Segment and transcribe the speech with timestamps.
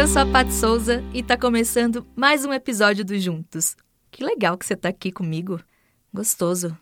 [0.00, 3.76] Eu sou a Pat Souza e tá começando mais um episódio do Juntos.
[4.10, 5.60] Que legal que você tá aqui comigo.
[6.10, 6.74] Gostoso.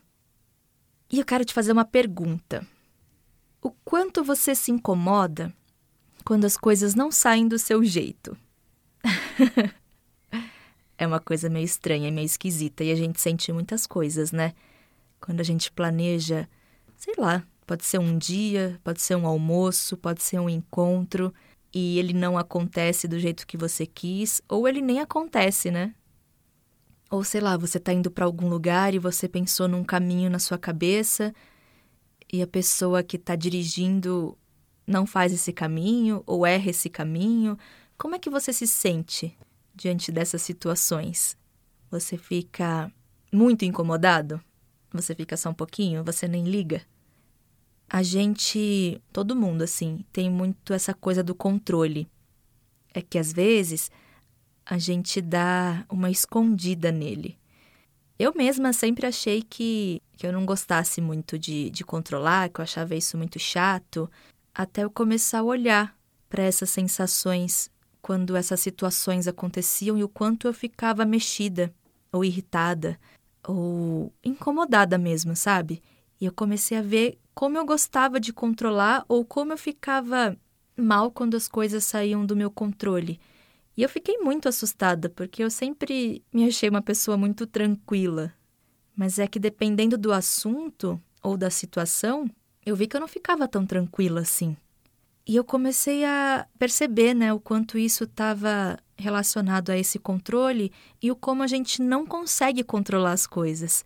[1.11, 2.65] E eu quero te fazer uma pergunta.
[3.61, 5.53] O quanto você se incomoda
[6.25, 8.39] quando as coisas não saem do seu jeito?
[10.97, 14.55] é uma coisa meio estranha, meio esquisita e a gente sente muitas coisas, né?
[15.21, 16.49] Quando a gente planeja,
[16.97, 21.35] sei lá, pode ser um dia, pode ser um almoço, pode ser um encontro
[21.73, 25.95] e ele não acontece do jeito que você quis, ou ele nem acontece, né?
[27.11, 30.39] Ou sei lá, você tá indo para algum lugar e você pensou num caminho na
[30.39, 31.35] sua cabeça
[32.31, 34.37] e a pessoa que tá dirigindo
[34.87, 37.59] não faz esse caminho ou erra esse caminho.
[37.97, 39.37] Como é que você se sente
[39.75, 41.37] diante dessas situações?
[41.91, 42.93] Você fica
[43.33, 44.41] muito incomodado?
[44.93, 46.05] Você fica só um pouquinho?
[46.05, 46.83] Você nem liga?
[47.89, 52.07] A gente, todo mundo assim, tem muito essa coisa do controle.
[52.93, 53.91] É que às vezes
[54.65, 57.39] a gente dá uma escondida nele.
[58.19, 62.65] Eu mesma sempre achei que, que eu não gostasse muito de, de controlar, que eu
[62.65, 64.11] achava isso muito chato,
[64.55, 65.97] até eu começar a olhar
[66.29, 67.71] para essas sensações
[68.03, 71.73] quando essas situações aconteciam e o quanto eu ficava mexida,
[72.13, 72.99] ou irritada,
[73.47, 75.83] ou incomodada mesmo, sabe?
[76.21, 80.37] E eu comecei a ver como eu gostava de controlar ou como eu ficava
[80.77, 83.21] mal quando as coisas saíam do meu controle.
[83.77, 88.33] E eu fiquei muito assustada, porque eu sempre me achei uma pessoa muito tranquila.
[88.97, 92.29] Mas é que dependendo do assunto ou da situação,
[92.67, 94.57] eu vi que eu não ficava tão tranquila assim.
[95.25, 101.11] E eu comecei a perceber, né, o quanto isso estava relacionado a esse controle e
[101.11, 103.85] o como a gente não consegue controlar as coisas.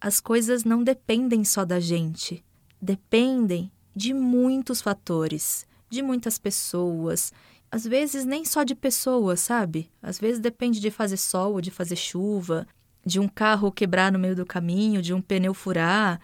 [0.00, 2.44] As coisas não dependem só da gente
[2.80, 7.32] dependem de muitos fatores, de muitas pessoas.
[7.70, 9.90] Às vezes nem só de pessoas, sabe?
[10.00, 12.66] Às vezes depende de fazer sol ou de fazer chuva,
[13.04, 16.20] de um carro quebrar no meio do caminho, de um pneu furar.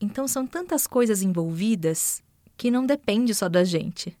[0.00, 2.22] Então são tantas coisas envolvidas
[2.56, 4.16] que não depende só da gente.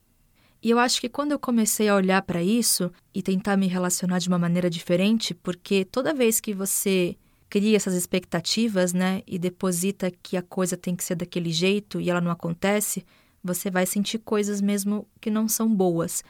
[0.60, 4.18] E eu acho que quando eu comecei a olhar para isso e tentar me relacionar
[4.18, 7.16] de uma maneira diferente, porque toda vez que você
[7.48, 12.10] cria essas expectativas, né, e deposita que a coisa tem que ser daquele jeito e
[12.10, 13.04] ela não acontece,
[13.42, 16.22] você vai sentir coisas mesmo que não são boas.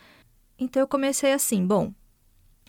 [0.59, 1.93] Então eu comecei assim, bom,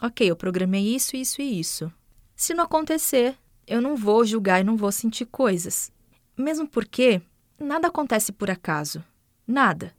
[0.02, 1.92] ok, eu programei isso, isso e isso.
[2.36, 3.36] Se não acontecer,
[3.68, 5.92] eu não vou julgar e não vou sentir coisas.
[6.38, 7.22] Mesmo porque
[7.60, 9.04] nada acontece por acaso.
[9.46, 9.94] Nada.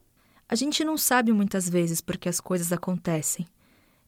[0.48, 3.46] A gente não sabe muitas vezes porque as coisas acontecem.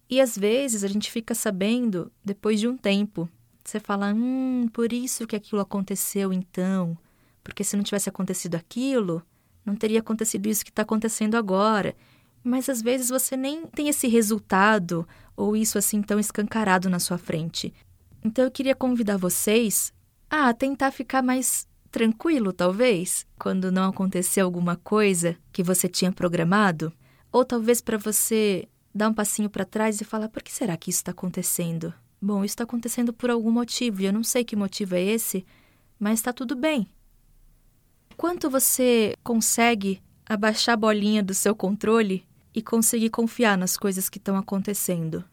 [0.08, 3.28] E às vezes a gente fica sabendo depois de um tempo,
[3.64, 6.96] você fala, hum, por isso que aquilo aconteceu então.
[7.42, 9.22] Porque se não tivesse acontecido aquilo,
[9.64, 11.94] não teria acontecido isso que está acontecendo agora.
[12.42, 15.06] Mas às vezes você nem tem esse resultado
[15.36, 17.72] ou isso assim tão escancarado na sua frente.
[18.24, 19.92] Então eu queria convidar vocês
[20.28, 26.92] a tentar ficar mais tranquilo, talvez, quando não acontecer alguma coisa que você tinha programado,
[27.30, 30.90] ou talvez para você dar um passinho para trás e falar: por que será que
[30.90, 31.92] isso está acontecendo?
[32.24, 35.44] Bom, isso está acontecendo por algum motivo e eu não sei que motivo é esse,
[35.98, 36.86] mas está tudo bem.
[38.16, 42.24] Quanto você consegue abaixar a bolinha do seu controle
[42.54, 45.24] e conseguir confiar nas coisas que estão acontecendo?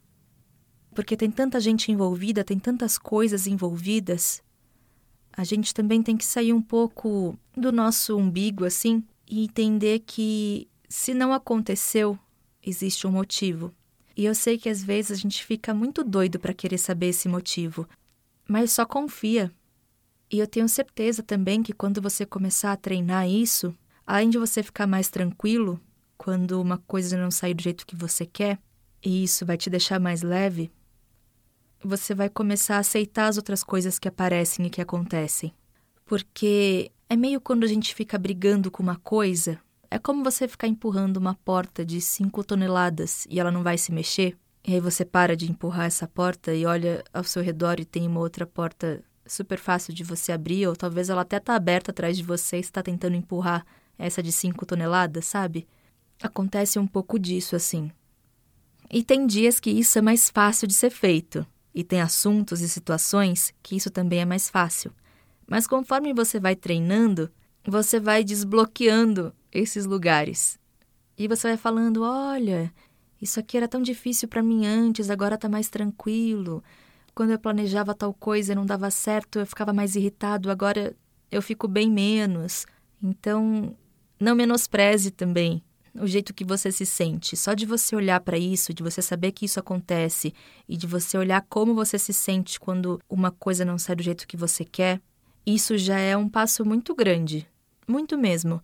[0.96, 4.42] Porque tem tanta gente envolvida, tem tantas coisas envolvidas.
[5.32, 10.68] A gente também tem que sair um pouco do nosso umbigo assim e entender que
[10.90, 12.18] se não aconteceu,
[12.64, 13.72] existe um motivo.
[14.20, 17.30] E eu sei que às vezes a gente fica muito doido para querer saber esse
[17.30, 17.88] motivo,
[18.46, 19.50] mas só confia.
[20.30, 23.74] E eu tenho certeza também que quando você começar a treinar isso,
[24.06, 25.80] além de você ficar mais tranquilo
[26.18, 28.60] quando uma coisa não sair do jeito que você quer,
[29.02, 30.70] e isso vai te deixar mais leve,
[31.82, 35.54] você vai começar a aceitar as outras coisas que aparecem e que acontecem.
[36.04, 39.62] Porque é meio quando a gente fica brigando com uma coisa
[39.92, 43.92] é como você ficar empurrando uma porta de 5 toneladas e ela não vai se
[43.92, 44.38] mexer.
[44.66, 48.06] E aí você para de empurrar essa porta e olha ao seu redor e tem
[48.08, 52.18] uma outra porta super fácil de você abrir, ou talvez ela até está aberta atrás
[52.18, 53.66] de você e está tentando empurrar
[53.98, 55.68] essa de 5 toneladas, sabe?
[56.22, 57.92] Acontece um pouco disso assim.
[58.92, 62.68] E tem dias que isso é mais fácil de ser feito, e tem assuntos e
[62.68, 64.92] situações que isso também é mais fácil.
[65.48, 67.32] Mas conforme você vai treinando,
[67.70, 70.60] você vai desbloqueando esses lugares.
[71.18, 72.74] E você vai falando: olha,
[73.22, 76.64] isso aqui era tão difícil para mim antes, agora está mais tranquilo.
[77.14, 80.96] Quando eu planejava tal coisa e não dava certo, eu ficava mais irritado, agora
[81.32, 82.66] eu fico bem menos.
[83.04, 83.76] Então,
[84.20, 85.64] não menospreze também
[85.94, 87.36] o jeito que você se sente.
[87.36, 90.34] Só de você olhar para isso, de você saber que isso acontece
[90.68, 94.28] e de você olhar como você se sente quando uma coisa não sai do jeito
[94.28, 95.02] que você quer,
[95.46, 97.48] isso já é um passo muito grande.
[97.90, 98.62] Muito mesmo.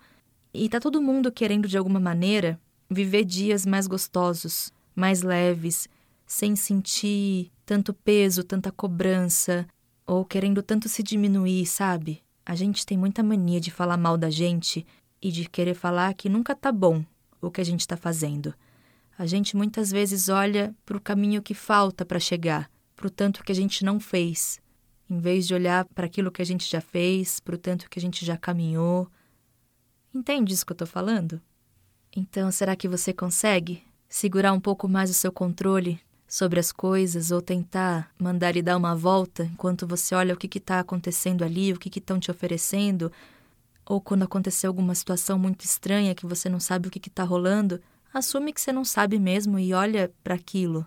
[0.53, 5.89] E tá todo mundo querendo de alguma maneira viver dias mais gostosos, mais leves,
[6.27, 9.65] sem sentir tanto peso, tanta cobrança,
[10.05, 12.21] ou querendo tanto se diminuir, sabe?
[12.45, 14.85] A gente tem muita mania de falar mal da gente
[15.19, 17.03] e de querer falar que nunca tá bom
[17.41, 18.53] o que a gente está fazendo.
[19.17, 23.43] A gente muitas vezes olha para o caminho que falta para chegar, para o tanto
[23.43, 24.61] que a gente não fez,
[25.09, 27.97] em vez de olhar para aquilo que a gente já fez, para o tanto que
[27.97, 29.09] a gente já caminhou.
[30.15, 31.41] Entende isso que eu estou falando?
[32.15, 37.31] Então, será que você consegue segurar um pouco mais o seu controle sobre as coisas
[37.31, 41.73] ou tentar mandar ele dar uma volta enquanto você olha o que está acontecendo ali,
[41.73, 43.11] o que estão te oferecendo,
[43.85, 47.81] ou quando acontecer alguma situação muito estranha que você não sabe o que está rolando,
[48.13, 50.85] assume que você não sabe mesmo e olha para aquilo.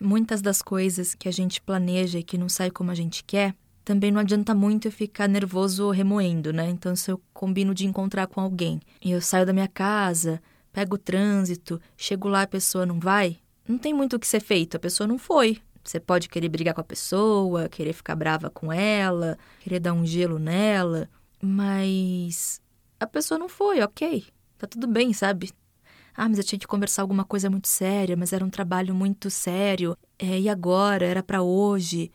[0.00, 3.54] Muitas das coisas que a gente planeja e que não sai como a gente quer,
[3.86, 6.68] também não adianta muito eu ficar nervoso remoendo, né?
[6.68, 10.42] Então, se eu combino de encontrar com alguém e eu saio da minha casa,
[10.72, 14.40] pego o trânsito, chego lá a pessoa não vai, não tem muito o que ser
[14.40, 15.58] feito, a pessoa não foi.
[15.84, 20.04] Você pode querer brigar com a pessoa, querer ficar brava com ela, querer dar um
[20.04, 21.08] gelo nela,
[21.40, 22.60] mas
[22.98, 24.26] a pessoa não foi, ok.
[24.58, 25.52] Tá tudo bem, sabe?
[26.12, 29.30] Ah, mas eu tinha que conversar alguma coisa muito séria, mas era um trabalho muito
[29.30, 29.96] sério.
[30.18, 31.06] É, e agora?
[31.06, 32.10] Era para hoje.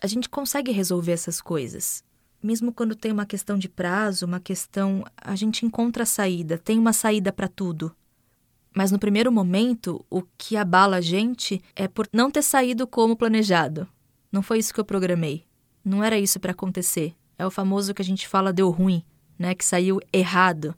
[0.00, 2.04] A gente consegue resolver essas coisas.
[2.42, 6.78] Mesmo quando tem uma questão de prazo, uma questão, a gente encontra a saída, tem
[6.78, 7.94] uma saída para tudo.
[8.74, 13.16] Mas no primeiro momento, o que abala a gente é por não ter saído como
[13.16, 13.88] planejado.
[14.30, 15.44] Não foi isso que eu programei.
[15.84, 17.14] Não era isso para acontecer.
[17.36, 19.02] É o famoso que a gente fala deu ruim,
[19.38, 19.54] né?
[19.54, 20.74] Que saiu errado.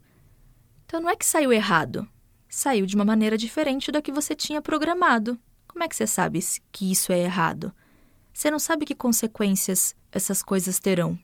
[0.85, 2.07] Então não é que saiu errado
[2.51, 5.39] saiu de uma maneira diferente da que você tinha programado.
[5.67, 6.39] Como é que você sabe
[6.71, 7.73] que isso é errado?
[8.33, 11.17] Você não sabe que consequências essas coisas terão.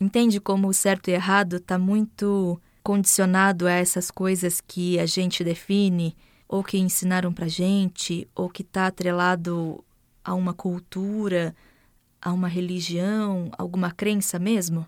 [0.00, 5.42] Entende como o certo e errado está muito condicionado a essas coisas que a gente
[5.42, 6.16] define,
[6.48, 9.82] ou que ensinaram pra gente, ou que está atrelado
[10.22, 11.54] a uma cultura,
[12.20, 14.86] a uma religião, alguma crença mesmo?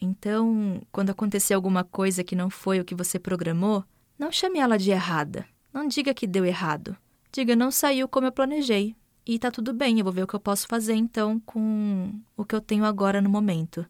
[0.00, 3.84] Então, quando acontecer alguma coisa que não foi o que você programou,
[4.18, 5.44] não chame ela de errada.
[5.72, 6.96] Não diga que deu errado.
[7.32, 8.94] Diga, não saiu como eu planejei.
[9.28, 12.46] E tá tudo bem, eu vou ver o que eu posso fazer então com o
[12.46, 13.84] que eu tenho agora no momento.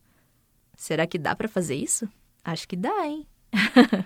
[0.77, 2.09] Será que dá para fazer isso?
[2.45, 3.25] Acho que dá, hein?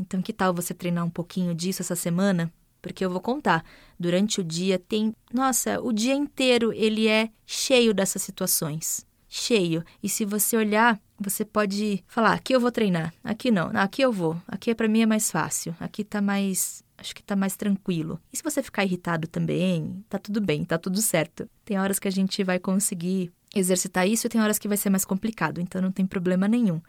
[0.00, 2.50] então que tal você treinar um pouquinho disso essa semana?
[2.80, 3.62] Porque eu vou contar.
[4.00, 9.84] Durante o dia tem, nossa, o dia inteiro ele é cheio dessas situações cheio.
[10.00, 14.12] E se você olhar, você pode falar: aqui eu vou treinar, aqui não, aqui eu
[14.12, 16.84] vou, aqui para mim é mais fácil, aqui tá mais.
[16.96, 18.20] Acho que tá mais tranquilo.
[18.32, 21.50] E se você ficar irritado também, tá tudo bem, tá tudo certo.
[21.64, 24.90] Tem horas que a gente vai conseguir exercitar isso e tem horas que vai ser
[24.90, 26.80] mais complicado, então não tem problema nenhum.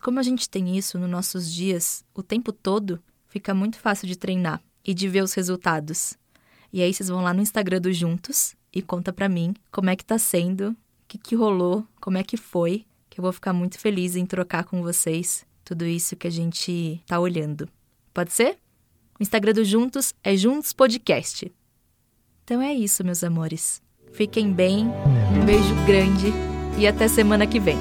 [0.00, 2.98] Como a gente tem isso nos nossos dias o tempo todo,
[3.28, 6.14] fica muito fácil de treinar e de ver os resultados.
[6.72, 9.96] E aí vocês vão lá no Instagram do Juntos e conta para mim como é
[9.96, 10.74] que tá sendo
[11.12, 14.64] que, que rolou, como é que foi, que eu vou ficar muito feliz em trocar
[14.64, 17.68] com vocês tudo isso que a gente tá olhando.
[18.12, 18.58] Pode ser?
[19.18, 21.52] O Instagram do Juntos é Juntos Podcast.
[22.44, 23.82] Então é isso, meus amores.
[24.12, 26.32] Fiquem bem, um beijo grande
[26.78, 27.76] e até semana que vem.